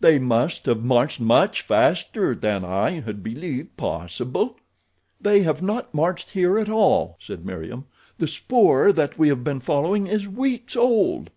"They 0.00 0.18
must 0.18 0.66
have 0.66 0.84
marched 0.84 1.18
much 1.18 1.62
faster 1.62 2.34
than 2.34 2.62
I 2.62 2.90
had 3.00 3.22
believed 3.22 3.78
possible." 3.78 4.58
"They 5.18 5.44
have 5.44 5.62
not 5.62 5.94
marched 5.94 6.32
here 6.32 6.58
at 6.58 6.68
all," 6.68 7.16
said 7.18 7.46
Meriem. 7.46 7.86
"The 8.18 8.28
spoor 8.28 8.92
that 8.92 9.18
we 9.18 9.28
have 9.28 9.42
been 9.42 9.60
following 9.60 10.06
is 10.08 10.28
weeks 10.28 10.76
old." 10.76 11.30